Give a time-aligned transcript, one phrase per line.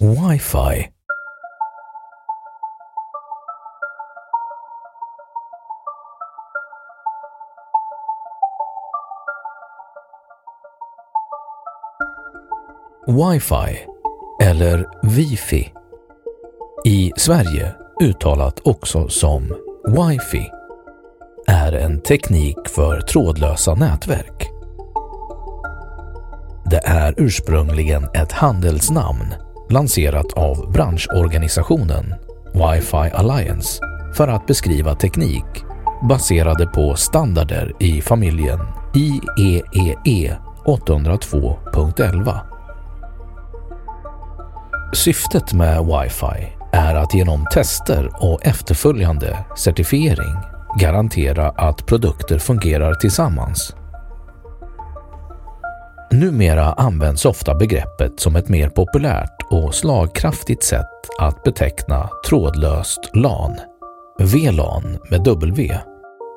[0.00, 0.90] Wi-Fi.
[13.06, 13.78] Wi-Fi
[14.42, 15.72] eller Wifi.
[16.84, 19.42] I Sverige uttalat också som
[19.86, 20.50] Wi-Fi.
[21.46, 24.48] Är en teknik för trådlösa nätverk.
[26.70, 32.14] Det är ursprungligen ett handelsnamn lanserat av branschorganisationen
[32.54, 33.80] Wi-Fi Alliance
[34.14, 35.44] för att beskriva teknik
[36.08, 38.60] baserade på standarder i familjen
[38.94, 42.40] IEEE 802.11.
[44.92, 50.36] Syftet med Wi-Fi är att genom tester och efterföljande certifiering
[50.78, 53.74] garantera att produkter fungerar tillsammans.
[56.10, 63.56] Numera används ofta begreppet som ett mer populärt och slagkraftigt sätt att beteckna trådlöst LAN,
[64.18, 65.78] VLAN med W,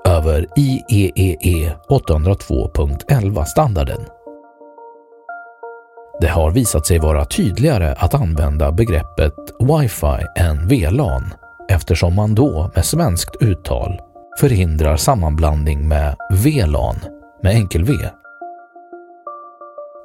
[0.05, 4.01] över IEEE 802.11-standarden.
[6.21, 11.33] Det har visat sig vara tydligare att använda begreppet Wi-Fi än VLAN
[11.69, 13.99] eftersom man då med svenskt uttal
[14.39, 16.95] förhindrar sammanblandning med VLAN
[17.43, 17.93] med enkel V.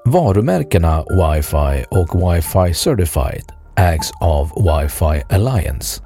[0.08, 6.02] Varumärkena Wi-Fi och Wi-Fi Certified ägs av Wi-Fi Alliance.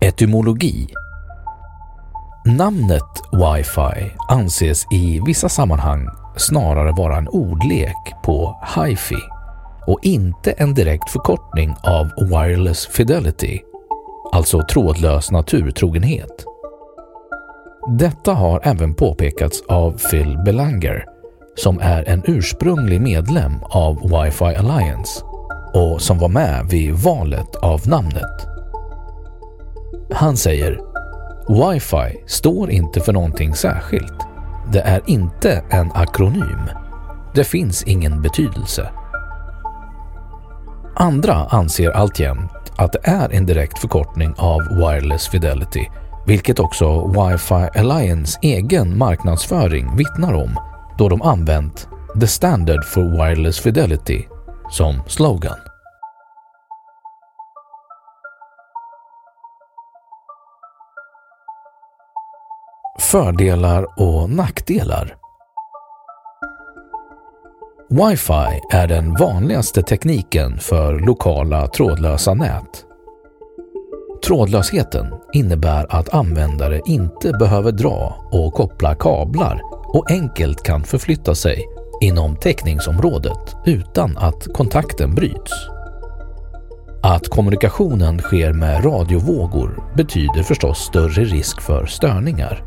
[0.00, 0.88] Etymologi
[2.46, 9.22] Namnet Wi-Fi anses i vissa sammanhang snarare vara en ordlek på Hi-Fi
[9.86, 13.60] och inte en direkt förkortning av Wireless Fidelity,
[14.32, 16.53] alltså trådlös naturtrogenhet.
[17.88, 21.04] Detta har även påpekats av Phil Belanger
[21.56, 25.24] som är en ursprunglig medlem av Wi-Fi Alliance
[25.74, 28.46] och som var med vid valet av namnet.
[30.12, 30.80] Han säger
[31.48, 34.26] Wi-Fi står inte för någonting särskilt.
[34.72, 36.70] Det är inte en akronym.
[37.34, 38.90] Det finns ingen betydelse.
[40.96, 45.90] Andra anser alltjämt att det är en direkt förkortning av Wireless Fidelity,
[46.26, 50.56] vilket också Wi-Fi Alliance egen marknadsföring vittnar om
[50.98, 51.88] då de använt
[52.20, 54.24] “The Standard for Wireless Fidelity”
[54.70, 55.58] som slogan.
[63.00, 65.16] Fördelar och nackdelar
[67.90, 72.83] Wi-Fi är den vanligaste tekniken för lokala trådlösa nät.
[74.26, 81.64] Trådlösheten innebär att användare inte behöver dra och koppla kablar och enkelt kan förflytta sig
[82.00, 85.52] inom täckningsområdet utan att kontakten bryts.
[87.02, 92.64] Att kommunikationen sker med radiovågor betyder förstås större risk för störningar.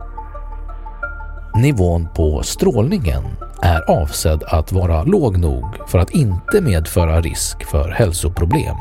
[1.56, 3.24] Nivån på strålningen
[3.62, 8.75] är avsedd att vara låg nog för att inte medföra risk för hälsoproblem.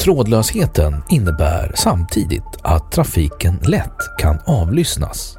[0.00, 5.38] Trådlösheten innebär samtidigt att trafiken lätt kan avlyssnas.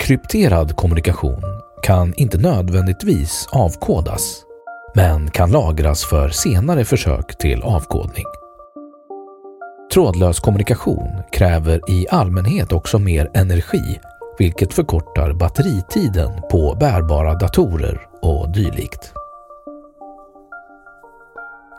[0.00, 1.42] Krypterad kommunikation
[1.82, 4.42] kan inte nödvändigtvis avkodas,
[4.94, 8.24] men kan lagras för senare försök till avkodning.
[9.94, 14.00] Trådlös kommunikation kräver i allmänhet också mer energi,
[14.38, 19.12] vilket förkortar batteritiden på bärbara datorer och dylikt.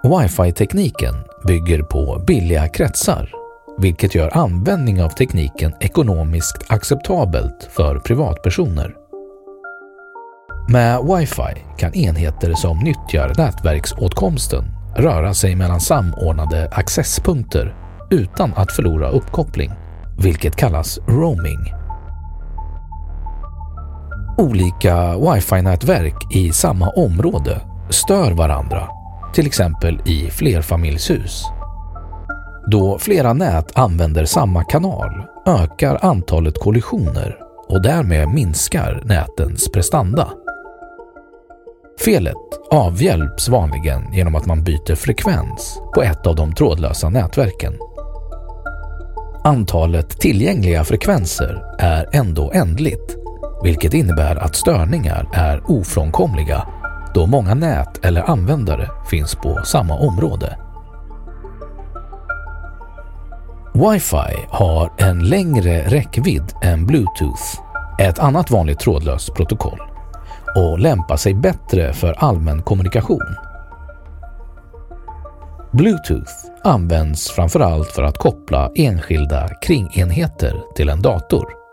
[0.06, 1.16] Wifi-tekniken
[1.48, 3.32] bygger på billiga kretsar,
[3.78, 8.96] vilket gör användning av tekniken ekonomiskt acceptabelt för privatpersoner.
[10.70, 14.64] Med wifi kan enheter som nyttjar nätverksåtkomsten
[14.96, 17.76] röra sig mellan samordnade accesspunkter
[18.12, 19.72] utan att förlora uppkoppling,
[20.20, 21.74] vilket kallas roaming.
[24.38, 28.88] Olika wifi-nätverk i samma område stör varandra,
[29.36, 31.44] till exempel i flerfamiljshus.
[32.68, 37.38] Då flera nät använder samma kanal ökar antalet kollisioner
[37.68, 40.30] och därmed minskar nätens prestanda.
[42.06, 42.36] Felet
[42.72, 47.74] avhjälps vanligen genom att man byter frekvens på ett av de trådlösa nätverken.
[49.44, 53.16] Antalet tillgängliga frekvenser är ändå ändligt,
[53.64, 56.68] vilket innebär att störningar är ofrånkomliga
[57.16, 60.58] då många nät eller användare finns på samma område.
[63.74, 67.62] Wifi har en längre räckvidd än Bluetooth,
[68.00, 69.80] ett annat vanligt trådlöst protokoll,
[70.56, 73.36] och lämpar sig bättre för allmän kommunikation.
[75.72, 76.34] Bluetooth
[76.64, 81.65] används framförallt för att koppla enskilda kringenheter till en dator.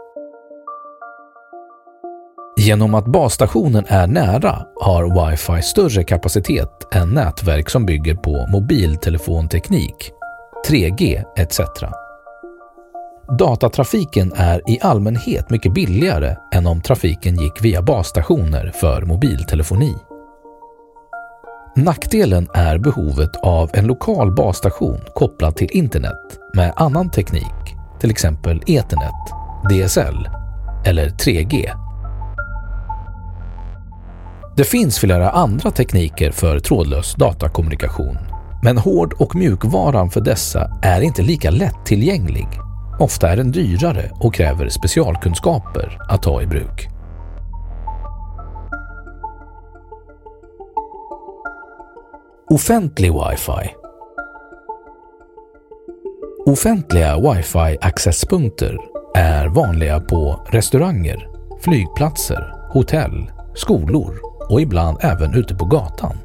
[2.63, 10.11] Genom att basstationen är nära har Wi-Fi större kapacitet än nätverk som bygger på mobiltelefonteknik,
[10.69, 11.61] 3G etc.
[13.39, 19.95] Datatrafiken är i allmänhet mycket billigare än om trafiken gick via basstationer för mobiltelefoni.
[21.77, 28.63] Nackdelen är behovet av en lokal basstation kopplad till internet med annan teknik, till exempel
[28.67, 29.33] Ethernet,
[29.71, 30.29] DSL
[30.85, 31.82] eller 3G.
[34.57, 38.19] Det finns flera andra tekniker för trådlös datakommunikation,
[38.63, 42.49] men hård och mjukvaran för dessa är inte lika lättillgänglig.
[43.01, 46.89] Ofta är den dyrare och kräver specialkunskaper att ta i bruk.
[52.51, 53.75] Offentlig wifi
[56.47, 58.79] Offentliga wifi-accesspunkter
[59.15, 61.29] är vanliga på restauranger,
[61.61, 66.19] flygplatser, hotell, skolor och ibland även ute på gatan.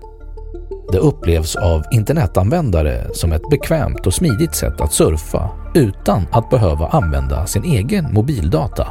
[0.91, 6.87] Det upplevs av internetanvändare som ett bekvämt och smidigt sätt att surfa utan att behöva
[6.87, 8.87] använda sin egen mobildata.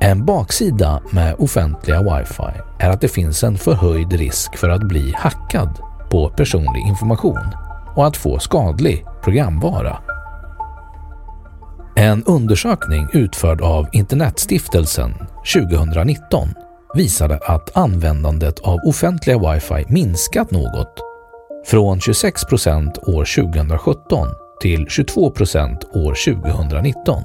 [0.00, 5.14] En baksida med offentliga wifi är att det finns en förhöjd risk för att bli
[5.16, 5.78] hackad
[6.10, 7.54] på personlig information
[7.96, 9.98] och att få skadlig programvara.
[11.96, 15.14] En undersökning utförd av Internetstiftelsen
[15.54, 16.48] 2019
[16.94, 21.00] visade att användandet av offentliga wifi minskat något
[21.66, 24.28] från 26 procent år 2017
[24.60, 27.22] till 22 procent år 2019.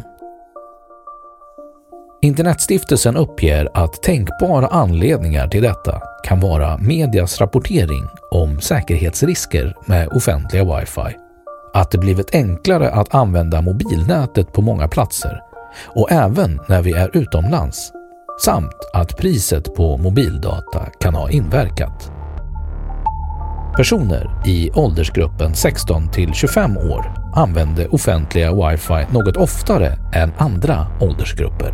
[2.21, 10.63] Internetstiftelsen uppger att tänkbara anledningar till detta kan vara medias rapportering om säkerhetsrisker med offentliga
[10.63, 11.17] wifi,
[11.73, 15.41] att det blivit enklare att använda mobilnätet på många platser
[15.87, 17.91] och även när vi är utomlands,
[18.41, 22.11] samt att priset på mobildata kan ha inverkat.
[23.77, 31.73] Personer i åldersgruppen 16 till 25 år använde offentliga wifi något oftare än andra åldersgrupper.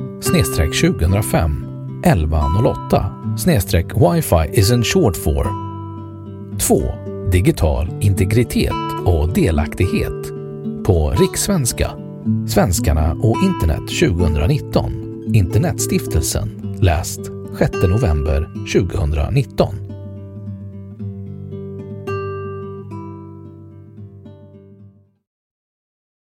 [0.73, 3.05] 2005 1108
[3.37, 5.47] snedstreck wifi isn't short for.
[6.59, 6.83] 2.
[7.31, 8.73] Digital integritet
[9.05, 10.27] och delaktighet.
[10.85, 11.91] På Rikssvenska
[12.47, 15.01] Svenskarna och internet 2019
[15.33, 17.19] Internetstiftelsen läst
[17.59, 19.75] 6 november 2019